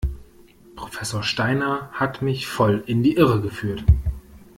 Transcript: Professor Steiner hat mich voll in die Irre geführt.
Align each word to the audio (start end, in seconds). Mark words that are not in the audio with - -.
Professor 0.75 1.21
Steiner 1.21 1.91
hat 1.93 2.23
mich 2.23 2.47
voll 2.47 2.83
in 2.87 3.03
die 3.03 3.13
Irre 3.17 3.39
geführt. 3.39 3.83